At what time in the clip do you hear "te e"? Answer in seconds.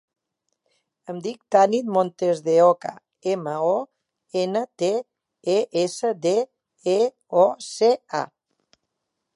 4.83-5.61